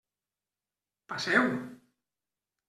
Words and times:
Passeu. 1.11 1.45